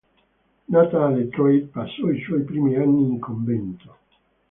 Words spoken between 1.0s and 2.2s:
a Detroit, passò i